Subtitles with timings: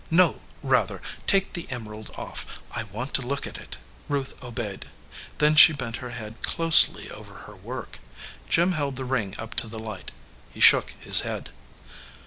[0.09, 2.47] No; rather, take the emerald off.
[2.71, 3.77] I want to look at it."
[4.09, 4.87] Ruth obeyed.
[5.37, 7.99] Then she bent her head closely over her work.
[8.49, 10.09] Jim held the ring up to the light.
[10.51, 11.51] He shook his head.